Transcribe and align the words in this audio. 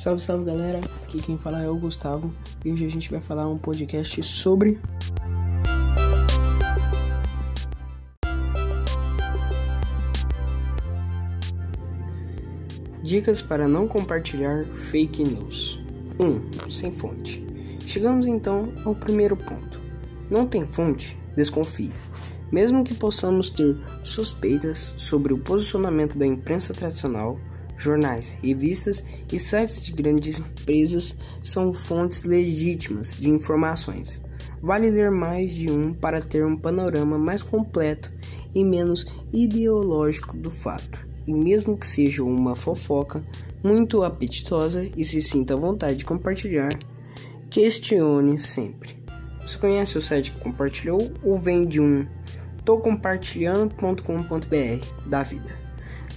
Salve, 0.00 0.22
salve 0.22 0.46
galera, 0.46 0.80
aqui 1.02 1.20
quem 1.20 1.36
fala 1.36 1.62
é 1.62 1.68
o 1.68 1.76
Gustavo 1.76 2.32
e 2.64 2.72
hoje 2.72 2.86
a 2.86 2.88
gente 2.88 3.10
vai 3.10 3.20
falar 3.20 3.46
um 3.46 3.58
podcast 3.58 4.22
sobre. 4.22 4.78
Dicas 13.02 13.42
para 13.42 13.68
não 13.68 13.86
compartilhar 13.86 14.64
fake 14.90 15.22
news. 15.22 15.78
1. 16.18 16.24
Um, 16.24 16.70
sem 16.70 16.90
fonte. 16.90 17.46
Chegamos 17.86 18.26
então 18.26 18.72
ao 18.86 18.94
primeiro 18.94 19.36
ponto. 19.36 19.78
Não 20.30 20.46
tem 20.46 20.66
fonte? 20.66 21.14
Desconfie. 21.36 21.92
Mesmo 22.50 22.84
que 22.84 22.94
possamos 22.94 23.50
ter 23.50 23.76
suspeitas 24.02 24.94
sobre 24.96 25.34
o 25.34 25.38
posicionamento 25.38 26.16
da 26.16 26.26
imprensa 26.26 26.72
tradicional, 26.72 27.38
jornais, 27.82 28.34
revistas 28.42 29.02
e 29.32 29.38
sites 29.38 29.82
de 29.82 29.92
grandes 29.92 30.38
empresas 30.38 31.16
são 31.42 31.72
fontes 31.72 32.24
legítimas 32.24 33.16
de 33.18 33.30
informações. 33.30 34.20
Vale 34.62 34.90
ler 34.90 35.10
mais 35.10 35.54
de 35.54 35.70
um 35.70 35.94
para 35.94 36.20
ter 36.20 36.44
um 36.44 36.56
panorama 36.56 37.18
mais 37.18 37.42
completo 37.42 38.10
e 38.54 38.62
menos 38.62 39.06
ideológico 39.32 40.36
do 40.36 40.50
fato. 40.50 40.98
E 41.26 41.32
mesmo 41.32 41.76
que 41.76 41.86
seja 41.86 42.22
uma 42.22 42.54
fofoca 42.54 43.22
muito 43.62 44.02
apetitosa 44.02 44.86
e 44.96 45.04
se 45.04 45.20
sinta 45.22 45.54
à 45.54 45.56
vontade 45.56 45.96
de 45.96 46.04
compartilhar, 46.04 46.76
questione 47.48 48.36
sempre. 48.38 48.94
Você 49.42 49.58
conhece 49.58 49.98
o 49.98 50.02
site 50.02 50.32
que 50.32 50.40
compartilhou 50.40 51.10
ou 51.22 51.38
vem 51.38 51.66
de 51.66 51.80
um 51.80 52.06
tocompartilhando.com.br 52.64 55.06
da 55.06 55.22
vida? 55.22 55.58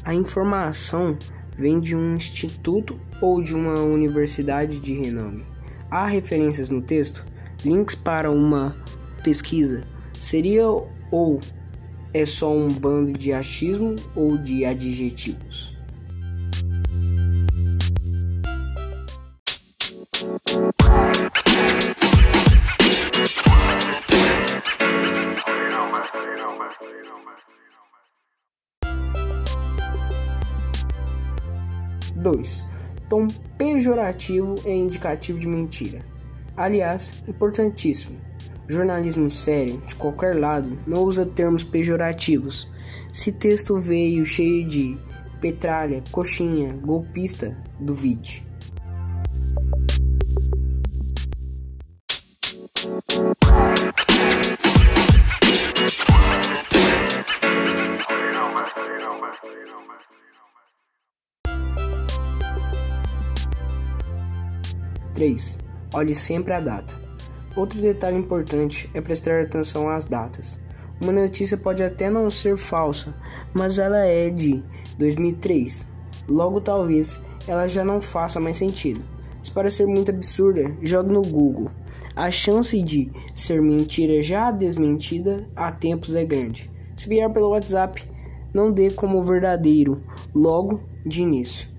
A 0.04 0.14
informação 0.14 1.18
vem 1.58 1.80
de 1.80 1.96
um 1.96 2.16
instituto 2.16 3.00
ou 3.22 3.42
de 3.42 3.56
uma 3.56 3.80
universidade 3.80 4.80
de 4.80 4.94
renome. 4.94 5.44
Há 5.90 6.08
referências 6.08 6.70
no 6.70 6.82
texto? 6.82 7.24
Links 7.64 7.96
para 7.96 8.32
uma 8.32 8.76
pesquisa? 9.24 9.84
Seria 10.20 10.68
ou 11.12 11.40
é 12.14 12.26
só 12.26 12.52
um 12.56 12.68
bando 12.68 13.14
de 13.14 13.34
achismo 13.34 13.96
ou 14.16 14.38
de 14.38 14.66
adjetivos? 14.66 15.74
Dois, 32.16 32.64
tom 33.10 33.28
pejorativo 33.58 34.56
é 34.66 34.76
indicativo 34.76 35.40
de 35.40 35.48
mentira. 35.48 36.02
Aliás, 36.56 37.24
importantíssimo. 37.28 38.16
Jornalismo 38.68 39.30
sério, 39.30 39.82
de 39.86 39.96
qualquer 39.96 40.40
lado, 40.40 40.78
não 40.88 41.04
usa 41.04 41.26
termos 41.26 41.64
pejorativos. 41.64 42.68
Se 43.12 43.32
texto 43.32 43.78
veio 43.78 44.26
cheio 44.26 44.68
de 44.68 44.98
petralha, 45.42 46.02
coxinha, 46.12 46.74
golpista, 46.74 47.56
duvide. 47.80 48.44
Três, 65.14 65.58
olhe 65.94 66.16
sempre 66.16 66.54
a 66.54 66.60
data. 66.60 66.94
Outro 67.56 67.80
detalhe 67.80 68.18
importante 68.18 68.90
é 68.94 69.02
prestar 69.02 69.42
atenção 69.42 69.88
às 69.88 70.06
datas. 70.06 70.58
Uma 71.00 71.12
notícia 71.12 71.56
pode 71.56 71.84
até 71.84 72.10
não 72.10 72.30
ser 72.30 72.58
falsa, 72.58 73.14
mas 73.54 73.78
ela 73.78 74.06
é 74.06 74.30
de 74.30 74.64
2003. 74.98 75.86
Logo, 76.28 76.62
talvez 76.62 77.22
ela 77.48 77.68
já 77.68 77.86
não 77.86 78.02
faça 78.02 78.40
mais 78.40 78.58
sentido. 78.58 79.04
Se 79.44 79.52
parecer 79.52 79.86
muito 79.86 80.10
absurda, 80.10 80.72
jogue 80.82 81.12
no 81.12 81.22
Google. 81.22 81.70
A 82.16 82.32
chance 82.32 82.82
de 82.82 83.12
ser 83.36 83.62
mentira 83.62 84.22
já 84.24 84.50
desmentida 84.50 85.46
há 85.56 85.72
tempos 85.72 86.16
é 86.16 86.24
grande. 86.24 86.70
Se 86.96 87.10
vier 87.10 87.30
pelo 87.32 87.50
WhatsApp, 87.50 88.04
não 88.54 88.72
dê 88.72 88.90
como 88.92 89.24
verdadeiro 89.24 90.02
logo 90.34 90.80
de 91.06 91.22
início. 91.22 91.73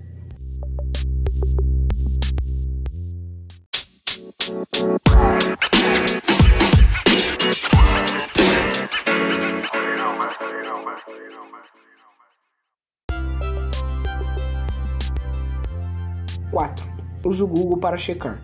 Quatro. 16.55 16.85
Use 17.25 17.43
o 17.43 17.47
Google 17.47 17.75
para 17.75 17.97
checar. 17.97 18.41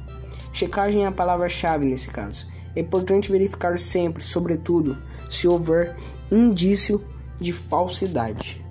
Checagem 0.52 1.06
é 1.06 1.08
a 1.08 1.12
palavra-chave 1.14 1.86
nesse 1.86 2.10
caso. 2.10 2.46
É 2.76 2.82
importante 2.82 3.32
verificar 3.32 3.80
sempre, 3.80 4.22
sobretudo, 4.22 4.98
se 5.30 5.48
houver 5.48 5.96
indício 6.30 7.02
de 7.40 7.54
falsidade. 7.54 8.62